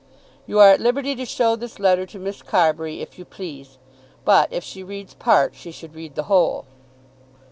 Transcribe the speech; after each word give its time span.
You 0.47 0.57
are 0.57 0.69
at 0.69 0.79
liberty 0.81 1.13
to 1.13 1.27
show 1.27 1.55
this 1.55 1.77
letter 1.77 2.07
to 2.07 2.17
Miss 2.17 2.41
Carbury, 2.41 3.01
if 3.01 3.19
you 3.19 3.23
please; 3.23 3.77
but 4.25 4.51
if 4.51 4.63
she 4.63 4.81
reads 4.81 5.13
part 5.13 5.53
she 5.53 5.69
should 5.71 5.93
read 5.93 6.15
the 6.15 6.23
whole! 6.23 6.65